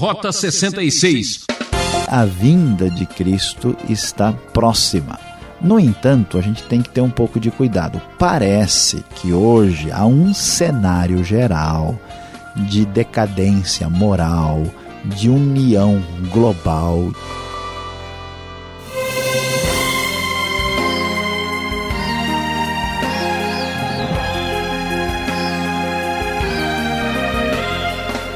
[0.00, 1.44] Rota 66.
[2.08, 5.20] A vinda de Cristo está próxima.
[5.60, 8.00] No entanto, a gente tem que ter um pouco de cuidado.
[8.18, 12.00] Parece que hoje há um cenário geral
[12.56, 14.64] de decadência moral,
[15.04, 17.12] de união global.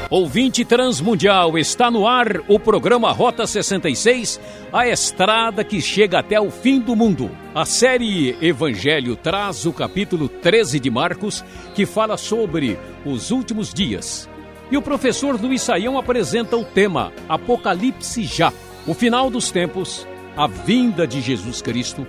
[0.09, 4.39] Ouvinte Transmundial, está no ar o programa Rota 66,
[4.71, 7.31] a estrada que chega até o fim do mundo.
[7.55, 14.29] A série Evangelho traz o capítulo 13 de Marcos, que fala sobre os últimos dias.
[14.69, 18.53] E o professor Luiz Saião apresenta o tema Apocalipse já,
[18.85, 22.05] o final dos tempos, a vinda de Jesus Cristo,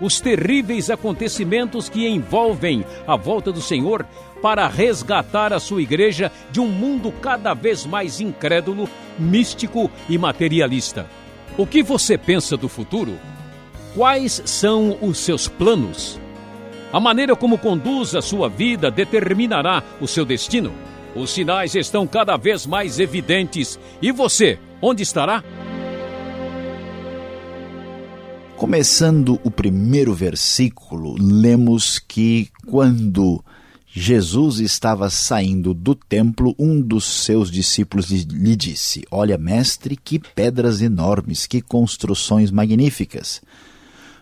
[0.00, 4.06] os terríveis acontecimentos que envolvem a volta do Senhor
[4.40, 11.06] para resgatar a sua igreja de um mundo cada vez mais incrédulo, místico e materialista.
[11.56, 13.18] O que você pensa do futuro?
[13.94, 16.20] Quais são os seus planos?
[16.92, 20.72] A maneira como conduz a sua vida determinará o seu destino.
[21.14, 23.78] Os sinais estão cada vez mais evidentes.
[24.00, 25.42] E você, onde estará?
[28.58, 33.40] Começando o primeiro versículo, lemos que quando
[33.86, 40.82] Jesus estava saindo do templo, um dos seus discípulos lhe disse: Olha, mestre, que pedras
[40.82, 43.40] enormes, que construções magníficas.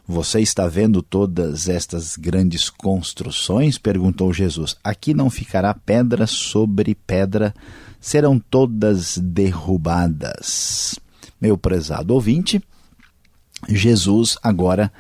[0.07, 3.79] Você está vendo todas estas grandes construções?
[3.79, 4.77] perguntou Jesus.
[4.85, 7.55] Aqui não ficará pedra sobre pedra,
[7.99, 11.01] serão todas derrubadas.
[11.41, 12.63] Meu prezado ouvinte,
[13.69, 14.93] Jesus agora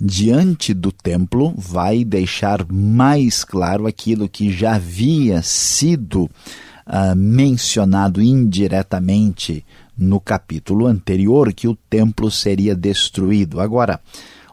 [0.00, 9.64] diante do templo, vai deixar mais claro aquilo que já havia sido uh, mencionado indiretamente
[9.96, 13.60] no capítulo anterior, que o templo seria destruído.
[13.60, 14.00] Agora,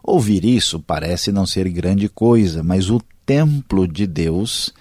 [0.04, 4.74] ouvir isso parece não ser grande coisa, mas o templo de Deus,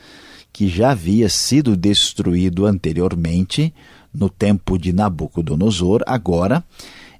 [0.52, 3.72] que já havia sido destruído anteriormente,
[4.12, 6.64] no tempo de Nabucodonosor, agora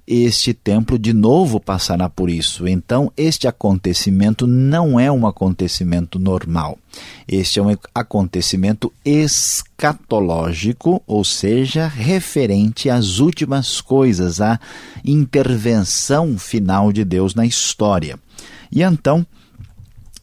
[0.07, 2.65] este templo de novo passará por isso.
[2.65, 6.79] Então, este acontecimento não é um acontecimento normal.
[7.27, 14.57] Este é um acontecimento escatológico, ou seja, referente às últimas coisas, à
[15.03, 18.17] intervenção final de Deus na história.
[18.71, 19.27] E então,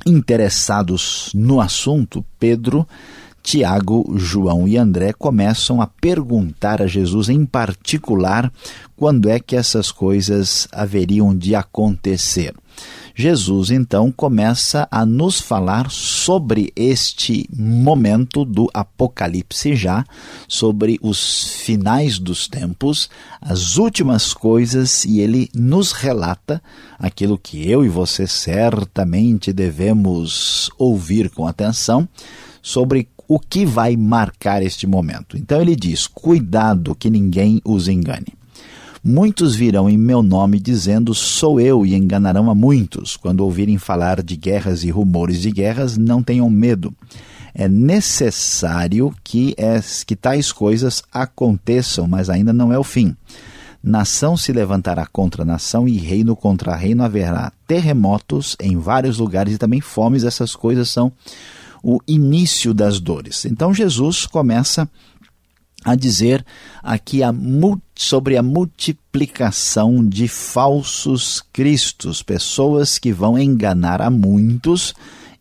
[0.06, 2.88] interessados no assunto, Pedro
[3.44, 8.50] Tiago, João e André começam a perguntar a Jesus em particular
[8.96, 12.54] quando é que essas coisas haveriam de acontecer.
[13.14, 20.04] Jesus então começa a nos falar sobre este momento do Apocalipse já,
[20.48, 23.10] sobre os finais dos tempos,
[23.42, 26.62] as últimas coisas, e ele nos relata
[26.98, 32.08] aquilo que eu e você certamente devemos ouvir com atenção
[32.64, 35.36] sobre o que vai marcar este momento.
[35.36, 38.34] Então ele diz: cuidado que ninguém os engane.
[39.06, 43.18] Muitos virão em meu nome dizendo sou eu e enganarão a muitos.
[43.18, 46.90] Quando ouvirem falar de guerras e rumores de guerras, não tenham medo.
[47.54, 49.54] É necessário que,
[50.06, 53.14] que tais coisas aconteçam, mas ainda não é o fim.
[53.82, 59.58] Nação se levantará contra nação e reino contra reino haverá terremotos em vários lugares e
[59.58, 60.24] também fomes.
[60.24, 61.12] Essas coisas são
[61.84, 63.44] o início das dores.
[63.44, 64.88] Então Jesus começa
[65.84, 66.42] a dizer
[66.82, 67.30] aqui a,
[67.94, 74.94] sobre a multiplicação de falsos cristos, pessoas que vão enganar a muitos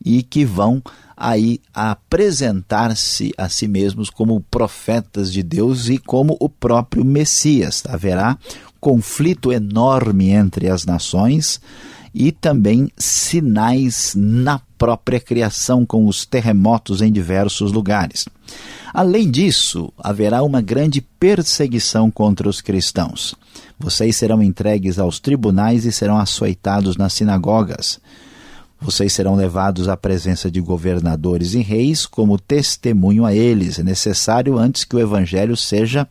[0.04, 0.84] e que vão
[1.16, 7.84] aí apresentar-se a si mesmos como profetas de Deus e como o próprio Messias.
[7.88, 8.38] Haverá
[8.81, 11.62] conflito enorme entre as nações
[12.13, 18.25] e também sinais na própria criação, com os terremotos em diversos lugares.
[18.94, 23.33] Além disso, haverá uma grande perseguição contra os cristãos.
[23.80, 28.00] Vocês serão entregues aos tribunais e serão açoitados nas sinagogas.
[28.80, 33.80] Vocês serão levados à presença de governadores e reis como testemunho a eles.
[33.80, 36.07] É necessário antes que o evangelho seja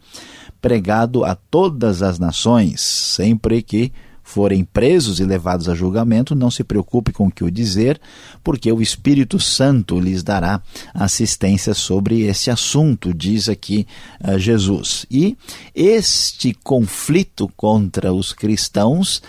[0.61, 6.65] pregado a todas as nações, sempre que forem presos e levados a julgamento, não se
[6.65, 8.01] preocupe com o que o dizer,
[8.43, 10.63] porque o Espírito Santo lhes dará
[10.95, 13.87] assistência sobre esse assunto, diz aqui
[14.23, 15.07] uh, Jesus.
[15.11, 15.37] E
[15.75, 19.23] este conflito contra os cristãos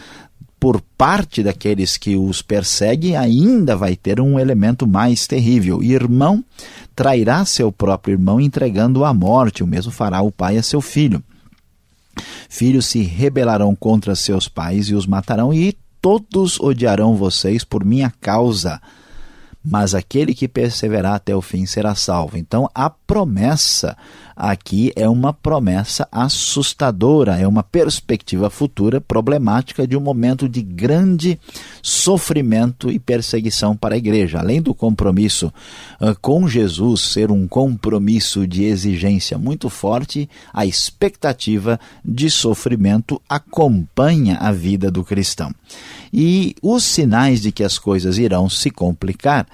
[0.63, 5.83] por parte daqueles que os perseguem, ainda vai ter um elemento mais terrível.
[5.83, 6.41] Irmão
[6.95, 11.21] trairá seu próprio irmão entregando-o à morte, o mesmo fará o pai a seu filho.
[12.49, 18.11] Filhos se rebelarão contra seus pais e os matarão, e todos odiarão vocês por minha
[18.21, 18.81] causa
[19.63, 22.37] mas aquele que perseverar até o fim será salvo.
[22.37, 23.97] Então, a promessa
[24.35, 31.39] aqui é uma promessa assustadora, é uma perspectiva futura problemática de um momento de grande
[31.81, 34.39] sofrimento e perseguição para a igreja.
[34.39, 35.53] Além do compromisso
[35.99, 44.37] uh, com Jesus ser um compromisso de exigência muito forte, a expectativa de sofrimento acompanha
[44.37, 45.53] a vida do cristão.
[46.11, 49.47] E os sinais de que as coisas irão se complicar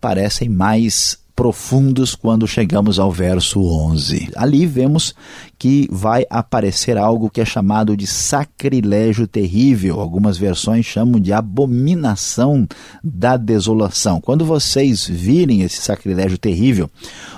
[0.00, 4.30] parecem mais profundos quando chegamos ao verso 11.
[4.34, 5.14] Ali vemos
[5.58, 10.00] que vai aparecer algo que é chamado de sacrilégio terrível.
[10.00, 12.66] Algumas versões chamam de abominação
[13.04, 14.18] da desolação.
[14.18, 16.90] Quando vocês virem esse sacrilégio terrível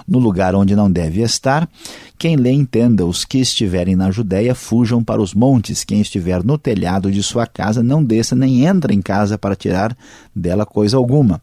[0.06, 1.68] no lugar onde não deve estar,
[2.16, 6.56] quem lê entenda, os que estiverem na Judéia fujam para os montes, quem estiver no
[6.56, 9.96] telhado de sua casa não desça nem entra em casa para tirar
[10.34, 11.42] dela coisa alguma.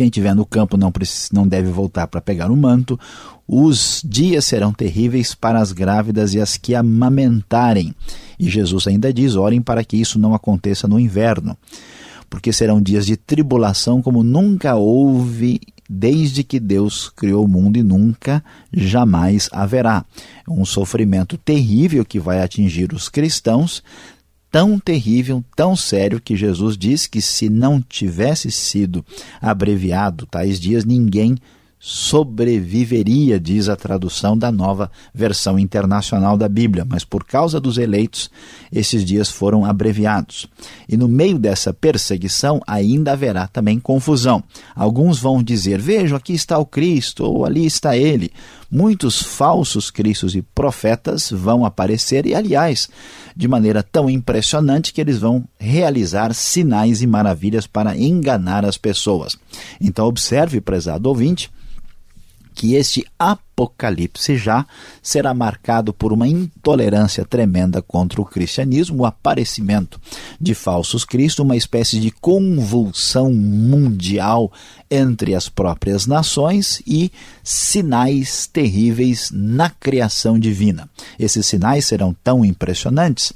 [0.00, 0.90] Quem estiver no campo não,
[1.30, 2.98] não deve voltar para pegar o manto.
[3.46, 7.94] Os dias serão terríveis para as grávidas e as que amamentarem.
[8.38, 11.54] E Jesus ainda diz: orem para que isso não aconteça no inverno,
[12.30, 17.82] porque serão dias de tribulação como nunca houve desde que Deus criou o mundo e
[17.82, 18.42] nunca
[18.72, 20.06] jamais haverá.
[20.48, 23.82] Um sofrimento terrível que vai atingir os cristãos,
[24.50, 29.04] tão terrível, tão sério, que Jesus diz que se não tivesse sido
[29.40, 31.36] abreviado tais dias, ninguém
[31.82, 38.30] sobreviveria, diz a tradução da nova versão internacional da Bíblia, mas por causa dos eleitos,
[38.70, 40.46] esses dias foram abreviados.
[40.86, 44.44] E no meio dessa perseguição ainda haverá também confusão.
[44.76, 48.30] Alguns vão dizer: Vejam, aqui está o Cristo, ou ali está ele.
[48.70, 52.88] Muitos falsos cristos e profetas vão aparecer, e aliás,
[53.36, 59.36] de maneira tão impressionante que eles vão realizar sinais e maravilhas para enganar as pessoas.
[59.80, 61.50] Então, observe, prezado ouvinte,
[62.60, 64.66] que este apocalipse já
[65.02, 69.98] será marcado por uma intolerância tremenda contra o cristianismo, o aparecimento
[70.38, 74.52] de falsos cristos, uma espécie de convulsão mundial
[74.90, 77.10] entre as próprias nações e
[77.42, 80.86] sinais terríveis na criação divina.
[81.18, 83.32] Esses sinais serão tão impressionantes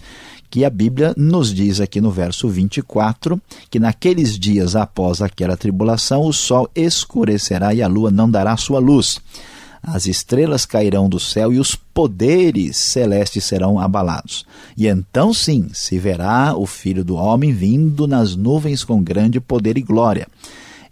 [0.54, 6.22] que a Bíblia nos diz aqui no verso 24 que naqueles dias após aquela tribulação
[6.22, 9.20] o sol escurecerá e a lua não dará sua luz.
[9.82, 14.46] As estrelas cairão do céu e os poderes celestes serão abalados.
[14.76, 19.76] E então sim se verá o Filho do Homem vindo nas nuvens com grande poder
[19.76, 20.28] e glória.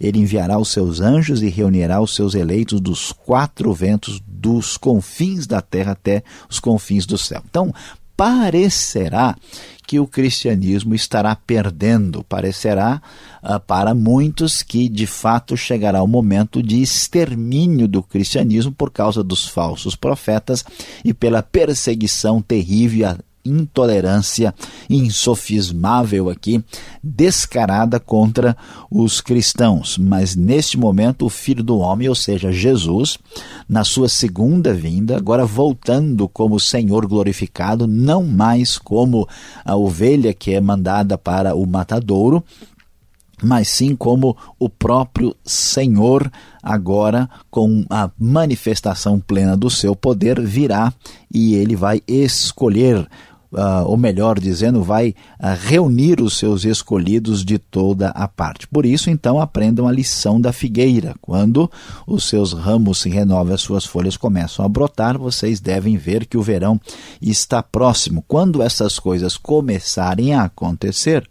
[0.00, 5.46] Ele enviará os seus anjos e reunirá os seus eleitos dos quatro ventos, dos confins
[5.46, 7.40] da terra até os confins do céu.
[7.48, 7.72] Então,
[8.16, 9.36] parecerá
[9.86, 13.02] que o cristianismo estará perdendo, parecerá
[13.42, 19.22] uh, para muitos que de fato chegará o momento de extermínio do cristianismo por causa
[19.22, 20.64] dos falsos profetas
[21.04, 24.54] e pela perseguição terrível intolerância
[24.88, 26.62] insofismável aqui,
[27.02, 28.56] descarada contra
[28.90, 29.98] os cristãos.
[29.98, 33.18] Mas neste momento, o Filho do Homem, ou seja, Jesus,
[33.68, 39.28] na sua segunda vinda, agora voltando como Senhor glorificado, não mais como
[39.64, 42.44] a ovelha que é mandada para o matadouro,
[43.42, 46.30] mas sim como o próprio Senhor,
[46.62, 50.92] agora com a manifestação plena do seu poder, virá
[51.34, 53.06] e ele vai escolher
[53.52, 58.66] uh, ou melhor dizendo, vai uh, reunir os seus escolhidos de toda a parte.
[58.66, 61.14] Por isso, então, aprendam a lição da figueira.
[61.20, 61.70] Quando
[62.06, 66.36] os seus ramos se renovam, as suas folhas começam a brotar, vocês devem ver que
[66.36, 66.80] o verão
[67.20, 68.24] está próximo.
[68.26, 71.28] Quando essas coisas começarem a acontecer,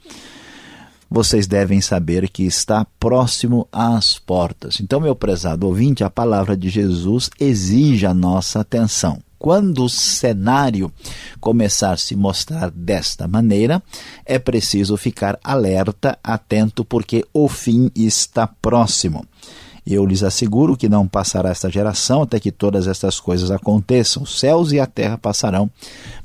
[1.09, 4.79] vocês devem saber que está próximo às portas.
[4.79, 9.19] Então, meu prezado ouvinte, a palavra de Jesus exige a nossa atenção.
[9.41, 10.93] Quando o cenário
[11.39, 13.81] começar a se mostrar desta maneira,
[14.23, 19.25] é preciso ficar alerta, atento, porque o fim está próximo.
[19.85, 24.21] Eu lhes asseguro que não passará esta geração até que todas estas coisas aconteçam.
[24.21, 25.71] Os céus e a terra passarão,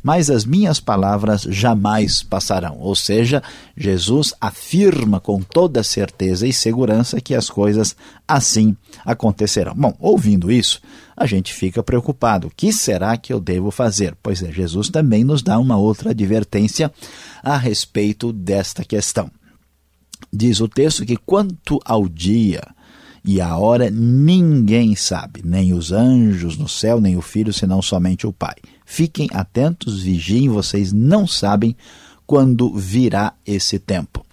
[0.03, 2.77] mas as minhas palavras jamais passarão.
[2.79, 3.43] Ou seja,
[3.75, 7.97] Jesus afirma com toda certeza e segurança que as coisas
[8.29, 9.75] assim acontecerão.
[9.75, 10.83] Bom, ouvindo isso,
[11.17, 12.49] a gente fica preocupado.
[12.49, 14.15] O que será que eu devo fazer?
[14.23, 16.93] Pois é, Jesus também nos dá uma outra advertência
[17.43, 19.31] a respeito desta questão.
[20.31, 22.63] Diz o texto que quanto ao dia
[23.27, 28.25] e a hora ninguém sabe, nem os anjos no céu, nem o filho, senão somente
[28.25, 28.55] o Pai.
[28.85, 31.77] Fiquem atentos, vigiem, vocês não sabem
[32.25, 34.25] quando virá esse tempo.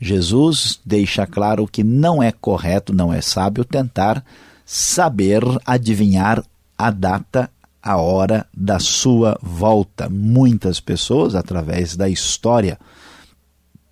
[0.00, 4.24] Jesus deixa claro que não é correto, não é sábio tentar
[4.64, 6.42] saber adivinhar
[6.78, 7.50] a data,
[7.82, 10.08] a hora da sua volta.
[10.08, 12.78] Muitas pessoas, através da história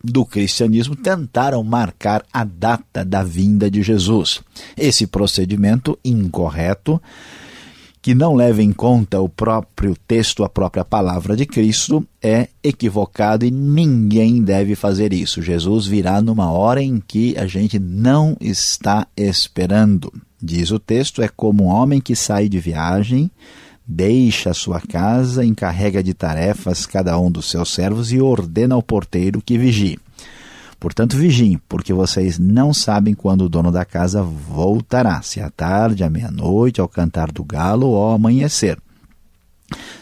[0.02, 4.40] do cristianismo, tentaram marcar a data da vinda de Jesus.
[4.76, 7.00] Esse procedimento incorreto
[8.00, 13.44] que não leva em conta o próprio texto, a própria palavra de Cristo, é equivocado
[13.44, 15.42] e ninguém deve fazer isso.
[15.42, 20.12] Jesus virá numa hora em que a gente não está esperando.
[20.40, 23.30] Diz o texto: é como um homem que sai de viagem,
[23.88, 28.82] deixa a sua casa, encarrega de tarefas cada um dos seus servos e ordena ao
[28.82, 29.98] porteiro que vigie.
[30.78, 36.04] Portanto, vigiem, porque vocês não sabem quando o dono da casa voltará, se à tarde,
[36.04, 38.78] à meia-noite, ao cantar do galo ou ao amanhecer.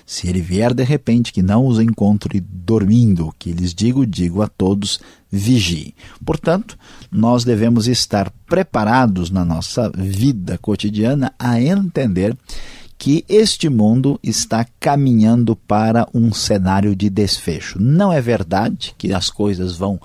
[0.05, 4.49] Se ele vier de repente, que não os encontre dormindo, que lhes digo, digo a
[4.49, 5.01] todos,
[5.31, 5.95] vigie.
[6.25, 6.79] Portanto,
[7.11, 12.37] nós devemos estar preparados na nossa vida cotidiana a entender
[12.99, 17.81] que este mundo está caminhando para um cenário de desfecho.
[17.81, 20.01] Não é verdade que as coisas vão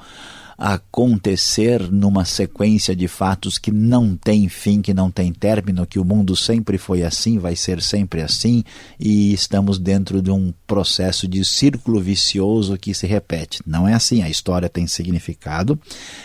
[0.63, 6.06] acontecer numa sequência de fatos que não tem fim, que não tem término, que o
[6.06, 8.63] mundo sempre foi assim, vai ser sempre assim,
[9.00, 13.60] e estamos dentro de um processo de círculo vicioso que se repete.
[13.65, 15.80] Não é assim, a história tem significado,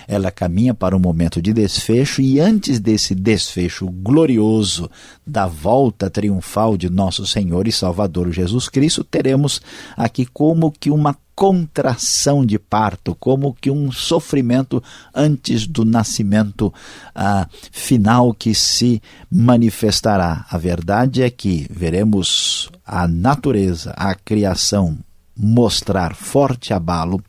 [0.07, 4.91] ela caminha para um momento de desfecho, e antes desse desfecho glorioso
[5.27, 9.63] da volta triunfal de nosso Senhor e Salvador Jesus Cristo, teremos
[9.97, 14.83] aqui como que uma contração de parto, como que um sofrimento
[15.15, 16.73] antes do nascimento
[17.15, 20.47] ah, final que se manifestará.
[20.51, 24.99] A verdade é que veremos a natureza, a criação
[25.37, 27.23] mostrar forte abalo,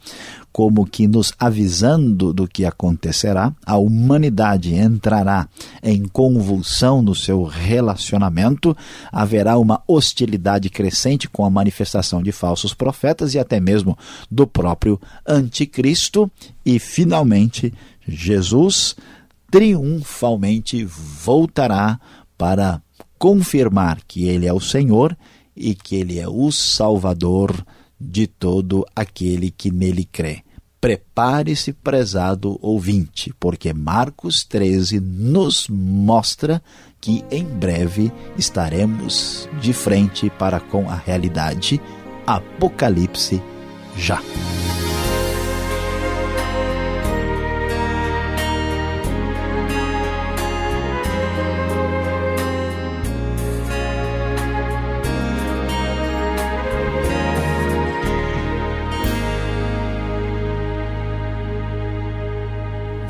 [0.57, 5.47] como que nos avisando do que acontecerá, a humanidade entrará
[5.83, 8.75] em convulsão no seu relacionamento,
[9.11, 13.95] haverá uma hostilidade crescente com a manifestação de falsos profetas e até mesmo
[14.31, 16.27] do próprio anticristo,
[16.65, 17.71] e finalmente
[18.07, 18.95] Jesus
[19.51, 21.99] triunfalmente voltará
[22.35, 22.81] para
[23.19, 25.15] confirmar que ele é o Senhor
[25.55, 27.63] e que ele é o Salvador
[28.01, 30.46] de todo aquele que nele crê.
[30.79, 36.61] Prepare-se, prezado ouvinte, porque Marcos 13 nos mostra
[37.01, 41.81] que em breve estaremos de frente para com a realidade.
[42.25, 43.41] Apocalipse
[43.97, 44.21] já.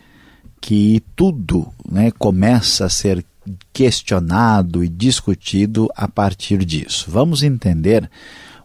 [0.59, 3.27] que tudo né, começa a ser
[3.73, 7.11] questionado e discutido a partir disso.
[7.11, 8.11] Vamos entender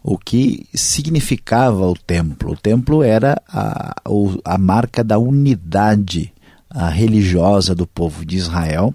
[0.02, 2.52] o que significava o templo.
[2.52, 3.94] O templo era a,
[4.44, 6.32] a marca da unidade
[6.92, 8.94] religiosa do povo de Israel.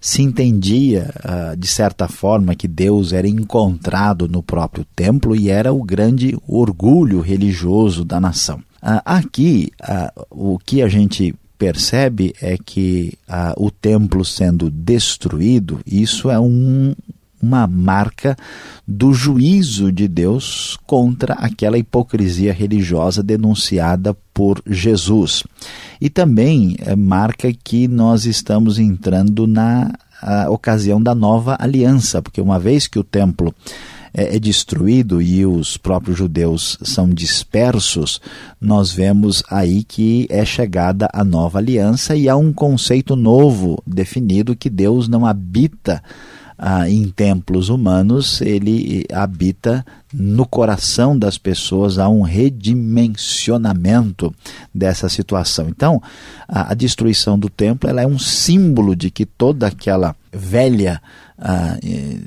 [0.00, 5.72] Se entendia, uh, de certa forma, que Deus era encontrado no próprio templo e era
[5.72, 8.58] o grande orgulho religioso da nação.
[8.80, 15.80] Uh, aqui, uh, o que a gente percebe é que ah, o templo sendo destruído,
[15.84, 16.94] isso é um,
[17.42, 18.36] uma marca
[18.86, 25.42] do juízo de Deus contra aquela hipocrisia religiosa denunciada por Jesus.
[26.00, 29.92] E também é, marca que nós estamos entrando na
[30.50, 33.54] ocasião da nova aliança, porque uma vez que o templo
[34.18, 38.20] é, é destruído e os próprios judeus são dispersos,
[38.60, 44.56] nós vemos aí que é chegada a nova aliança e há um conceito novo definido
[44.56, 46.02] que Deus não habita
[46.58, 54.34] ah, em templos humanos, ele habita no coração das pessoas, há um redimensionamento
[54.74, 55.68] dessa situação.
[55.68, 56.02] Então,
[56.48, 61.00] a, a destruição do templo ela é um símbolo de que toda aquela velha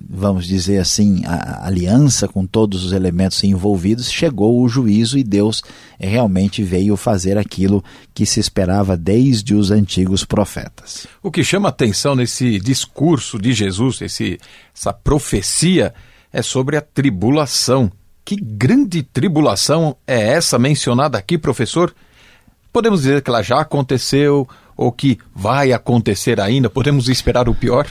[0.10, 5.62] vamos dizer assim, aliança com todos os elementos envolvidos, chegou o juízo e Deus
[6.00, 11.08] realmente veio fazer aquilo que se esperava desde os antigos profetas.
[11.22, 14.40] O que chama atenção nesse discurso de Jesus, esse,
[14.76, 15.94] essa profecia,
[16.32, 17.92] é sobre a tribulação.
[18.24, 21.94] Que grande tribulação é essa mencionada aqui, professor?
[22.72, 26.70] Podemos dizer que ela já aconteceu ou que vai acontecer ainda?
[26.70, 27.88] Podemos esperar o pior?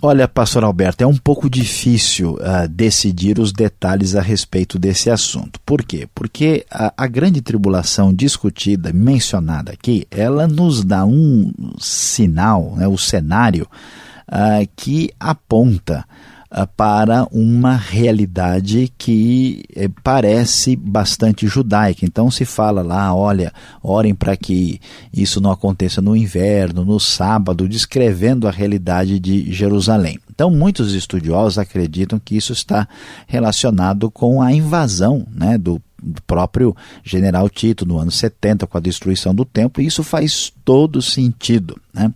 [0.00, 5.60] Olha, pastor Alberto, é um pouco difícil uh, decidir os detalhes a respeito desse assunto.
[5.64, 6.08] Por quê?
[6.14, 12.96] Porque a, a, grande tribulação discutida, mencionada aqui, ela nos dá um sinal, né, o
[12.96, 13.68] cenário
[14.28, 16.04] uh, que aponta
[16.76, 22.04] para uma realidade que eh, parece bastante judaica.
[22.04, 24.80] Então se fala lá, olha, orem para que
[25.12, 30.18] isso não aconteça no inverno, no sábado, descrevendo a realidade de Jerusalém.
[30.32, 32.86] Então muitos estudiosos acreditam que isso está
[33.26, 38.80] relacionado com a invasão né, do do próprio general Tito no ano 70 com a
[38.80, 41.80] destruição do templo, e isso faz todo sentido.
[41.92, 42.12] Né?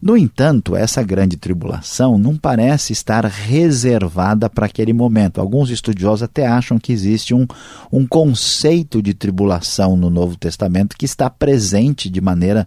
[0.00, 5.40] No entanto, essa grande tribulação não parece estar reservada para aquele momento.
[5.40, 7.46] Alguns estudiosos até acham que existe um,
[7.90, 12.66] um conceito de tribulação no Novo Testamento que está presente de maneira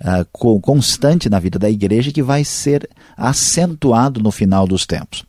[0.00, 5.24] uh, constante na vida da igreja que vai ser acentuado no final dos tempos.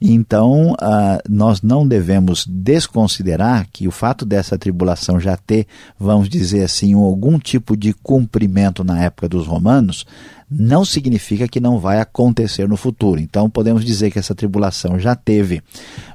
[0.00, 5.66] Então, uh, nós não devemos desconsiderar que o fato dessa tribulação já ter,
[5.98, 10.04] vamos dizer assim, algum tipo de cumprimento na época dos romanos,
[10.50, 13.20] não significa que não vai acontecer no futuro.
[13.20, 15.62] Então, podemos dizer que essa tribulação já teve,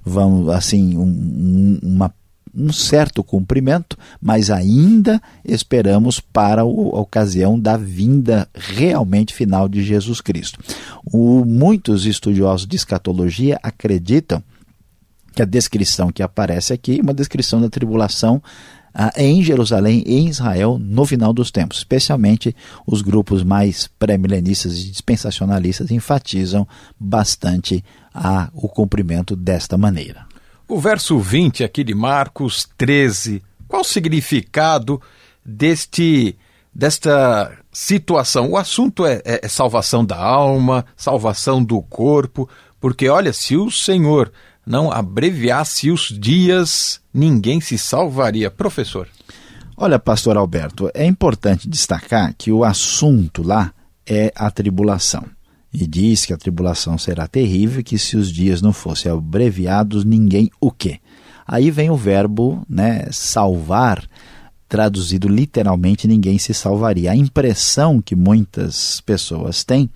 [0.06, 2.14] vamos assim, um, uma
[2.54, 10.22] um certo cumprimento, mas ainda esperamos para a ocasião da vinda realmente final de Jesus
[10.22, 10.60] Cristo.
[11.06, 14.44] O, muitos estudiosos de escatologia acreditam
[15.34, 18.42] que a descrição que aparece aqui é uma descrição da tribulação
[18.94, 21.78] ah, em Jerusalém e em Israel no final dos tempos.
[21.78, 26.68] Especialmente os grupos mais pré-milenistas e dispensacionalistas enfatizam
[27.00, 27.84] bastante
[28.14, 30.31] a, o cumprimento desta maneira.
[30.72, 35.02] O verso 20 aqui de Marcos 13, qual o significado
[35.44, 36.38] deste
[36.74, 38.52] desta situação?
[38.52, 42.48] O assunto é, é, é salvação da alma, salvação do corpo,
[42.80, 44.32] porque olha, se o Senhor
[44.66, 48.50] não abreviasse os dias, ninguém se salvaria.
[48.50, 49.10] Professor.
[49.76, 53.74] Olha, pastor Alberto, é importante destacar que o assunto lá
[54.08, 55.26] é a tribulação
[55.74, 60.50] e diz que a tribulação será terrível, que se os dias não fossem abreviados, ninguém
[60.60, 61.00] o quê?
[61.48, 64.04] Aí vem o verbo né, salvar,
[64.68, 67.12] traduzido literalmente, ninguém se salvaria.
[67.12, 69.90] A impressão que muitas pessoas têm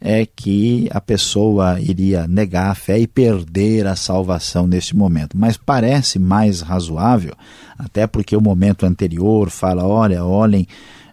[0.00, 5.36] é que a pessoa iria negar a fé e perder a salvação neste momento.
[5.36, 7.34] Mas parece mais razoável,
[7.76, 10.66] até porque o momento anterior fala: olha, olhem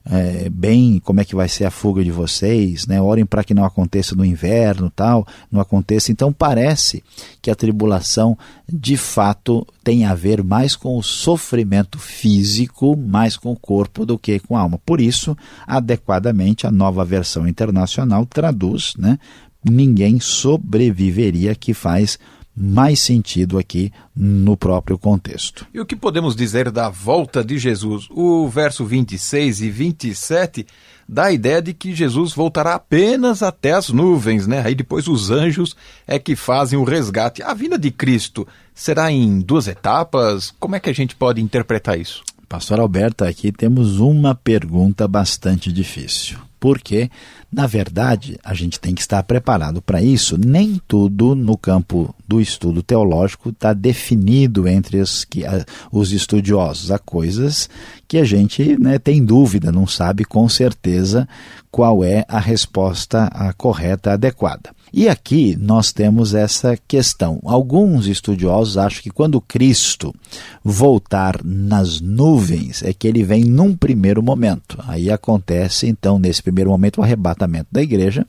[0.09, 3.01] é, bem como é que vai ser a fuga de vocês, né?
[3.01, 6.11] orem para que não aconteça no inverno, tal, não aconteça.
[6.11, 7.03] Então parece
[7.41, 8.37] que a tribulação
[8.71, 14.17] de fato tem a ver mais com o sofrimento físico, mais com o corpo do
[14.17, 14.79] que com a alma.
[14.85, 19.19] Por isso, adequadamente, a nova versão internacional traduz, né?
[19.63, 22.17] Ninguém sobreviveria que faz
[22.57, 25.67] mais sentido aqui no próprio contexto.
[25.71, 28.07] E o que podemos dizer da volta de Jesus?
[28.09, 30.65] O verso 26 e 27
[31.07, 34.63] dá a ideia de que Jesus voltará apenas até as nuvens, né?
[34.65, 35.75] Aí depois os anjos
[36.07, 37.43] é que fazem o resgate.
[37.43, 40.51] A vinda de Cristo será em duas etapas?
[40.59, 42.23] Como é que a gente pode interpretar isso?
[42.49, 46.39] Pastor Alberto, aqui temos uma pergunta bastante difícil.
[46.59, 47.09] Porque,
[47.51, 50.37] na verdade, a gente tem que estar preparado para isso.
[50.37, 55.43] Nem tudo no campo do estudo teológico está definido entre os, que,
[55.91, 56.91] os estudiosos.
[56.91, 57.69] Há coisas
[58.07, 61.27] que a gente né, tem dúvida, não sabe com certeza
[61.69, 64.76] qual é a resposta correta, adequada.
[64.91, 67.39] E aqui nós temos essa questão.
[67.43, 70.13] Alguns estudiosos acham que quando Cristo
[70.63, 74.77] voltar nas nuvens, é que ele vem num primeiro momento.
[74.87, 78.25] Aí acontece, então, nesse primeiro momento, o arrebatamento da igreja,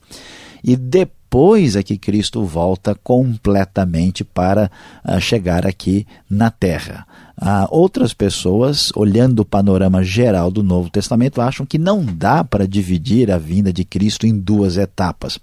[0.62, 4.70] e depois é que Cristo volta completamente para
[5.04, 7.06] uh, chegar aqui na terra.
[7.40, 12.66] Ah, outras pessoas, olhando o panorama geral do Novo Testamento, acham que não dá para
[12.66, 15.38] dividir a vinda de Cristo em duas etapas,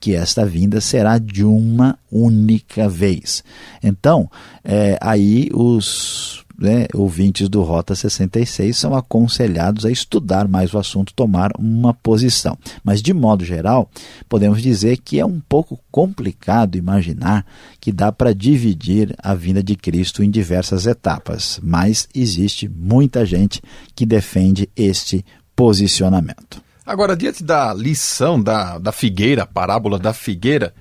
[0.00, 3.44] que esta vinda será de uma única vez.
[3.80, 4.28] Então,
[4.64, 11.12] é, aí os né, ouvintes do Rota 66 são aconselhados a estudar mais o assunto,
[11.14, 12.56] tomar uma posição.
[12.82, 13.90] Mas, de modo geral,
[14.28, 17.44] podemos dizer que é um pouco complicado imaginar
[17.80, 23.60] que dá para dividir a vinda de Cristo em diversas etapas, mas existe muita gente
[23.94, 26.62] que defende este posicionamento.
[26.86, 30.72] Agora, diante da lição da, da figueira, parábola da figueira,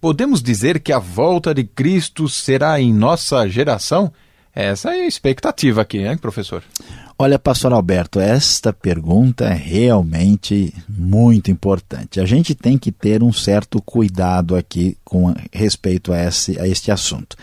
[0.00, 4.12] podemos dizer que a volta de Cristo será em nossa geração?
[4.54, 6.62] Essa é a expectativa aqui, né, professor?
[7.18, 12.20] Olha, pastor Alberto, esta pergunta é realmente muito importante.
[12.20, 16.90] A gente tem que ter um certo cuidado aqui com respeito a, esse, a este
[16.90, 17.36] assunto.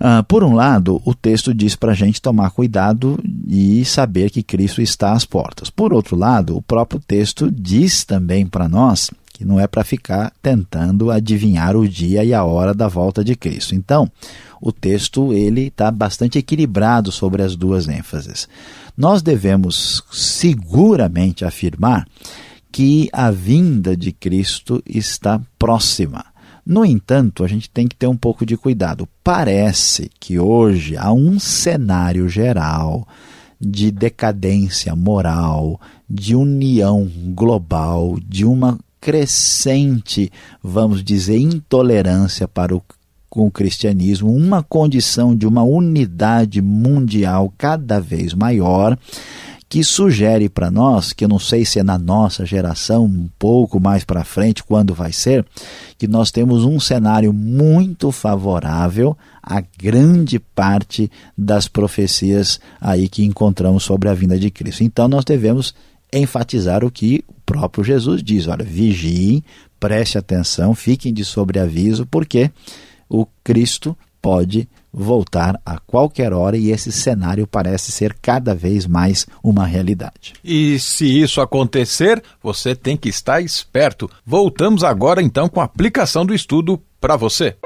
[0.00, 4.42] Uh, por um lado, o texto diz para a gente tomar cuidado e saber que
[4.42, 5.70] Cristo está às portas.
[5.70, 10.32] Por outro lado, o próprio texto diz também para nós que não é para ficar
[10.42, 13.72] tentando adivinhar o dia e a hora da volta de Cristo.
[13.72, 14.10] Então,
[14.60, 18.48] o texto ele está bastante equilibrado sobre as duas ênfases.
[18.96, 22.06] Nós devemos seguramente afirmar
[22.70, 26.24] que a vinda de Cristo está próxima.
[26.64, 29.08] No entanto, a gente tem que ter um pouco de cuidado.
[29.24, 33.08] Parece que hoje há um cenário geral
[33.60, 40.30] de decadência moral, de união global, de uma crescente,
[40.62, 42.82] vamos dizer, intolerância para o
[43.38, 48.98] com o cristianismo, uma condição de uma unidade mundial cada vez maior,
[49.68, 53.78] que sugere para nós, que eu não sei se é na nossa geração, um pouco
[53.78, 55.46] mais para frente, quando vai ser,
[55.96, 63.84] que nós temos um cenário muito favorável a grande parte das profecias aí que encontramos
[63.84, 64.82] sobre a vinda de Cristo.
[64.82, 65.76] Então nós devemos
[66.12, 69.44] enfatizar o que o próprio Jesus diz: olha, vigiem,
[69.78, 72.50] preste atenção, fiquem de sobreaviso, porque
[73.08, 79.26] o Cristo pode voltar a qualquer hora e esse cenário parece ser cada vez mais
[79.42, 80.34] uma realidade.
[80.42, 84.10] E se isso acontecer, você tem que estar esperto.
[84.24, 87.56] Voltamos agora então com a aplicação do estudo para você.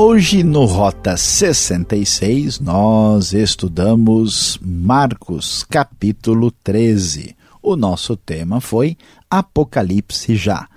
[0.00, 7.34] Hoje no Rota 66 nós estudamos Marcos capítulo 13.
[7.60, 8.96] O nosso tema foi
[9.28, 10.68] Apocalipse já.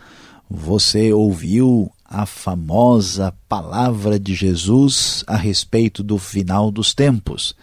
[0.50, 7.56] Você ouviu a famosa palavra de Jesus a respeito do final dos tempos.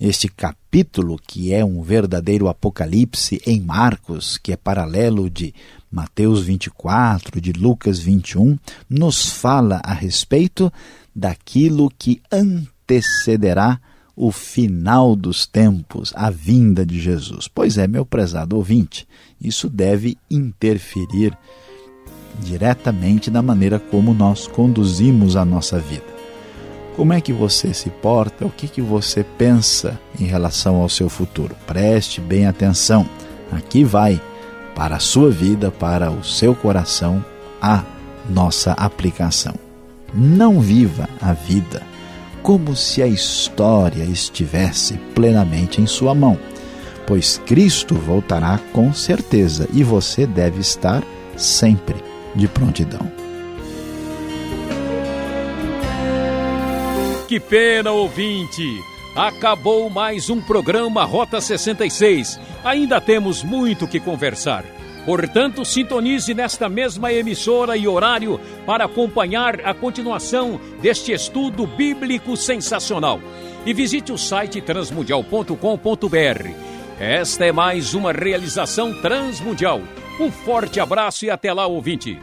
[0.00, 5.52] Este capítulo, que é um verdadeiro apocalipse em Marcos, que é paralelo de
[5.90, 8.56] Mateus 24, de Lucas 21,
[8.88, 10.72] nos fala a respeito
[11.14, 13.80] daquilo que antecederá
[14.16, 17.48] o final dos tempos, a vinda de Jesus.
[17.48, 19.08] Pois é, meu prezado ouvinte,
[19.40, 21.36] isso deve interferir
[22.40, 26.04] diretamente na maneira como nós conduzimos a nossa vida.
[26.96, 28.44] Como é que você se porta?
[28.44, 31.56] O que, que você pensa em relação ao seu futuro?
[31.66, 33.08] Preste bem atenção.
[33.50, 34.20] Aqui vai
[34.74, 37.24] para a sua vida, para o seu coração,
[37.60, 37.84] a
[38.28, 39.69] nossa aplicação.
[40.14, 41.82] Não viva a vida
[42.42, 46.38] como se a história estivesse plenamente em sua mão,
[47.06, 51.02] pois Cristo voltará com certeza e você deve estar
[51.36, 51.96] sempre
[52.34, 53.10] de prontidão.
[57.28, 58.64] Que pena, ouvinte!
[59.14, 62.40] Acabou mais um programa Rota 66.
[62.64, 64.64] Ainda temos muito que conversar.
[65.10, 73.20] Portanto, sintonize nesta mesma emissora e horário para acompanhar a continuação deste estudo bíblico sensacional.
[73.66, 76.50] E visite o site transmundial.com.br.
[77.00, 79.80] Esta é mais uma realização transmundial.
[80.20, 82.16] Um forte abraço e até lá, ouvinte.